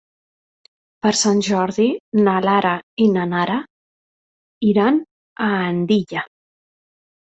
[1.05, 1.85] Per Sant Jordi
[2.29, 2.73] na Lara
[3.07, 3.61] i na Nara
[4.75, 5.03] iran
[5.49, 6.31] a Andilla.